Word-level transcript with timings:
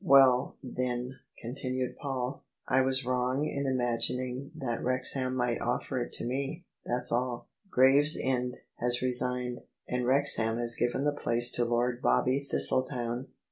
"Well, 0.17 0.57
then," 0.63 1.19
continued 1.39 1.95
Paul," 1.95 2.43
I 2.67 2.81
was 2.81 3.05
wrong 3.05 3.45
in 3.47 3.65
imagin 3.67 4.17
ing 4.19 4.51
that 4.55 4.83
Wrexham 4.83 5.35
might 5.35 5.61
offer 5.61 6.01
it 6.01 6.11
to 6.13 6.25
me: 6.25 6.65
that's 6.83 7.11
all. 7.11 7.49
Graves 7.69 8.17
end 8.19 8.57
has 8.77 9.03
resigned, 9.03 9.59
and 9.87 10.07
Wrexham 10.07 10.57
has 10.57 10.73
given 10.73 11.03
the 11.03 11.13
place 11.13 11.51
to 11.51 11.65
Lord 11.65 12.01
Bobby 12.01 12.39
Thistletown." 12.43 13.27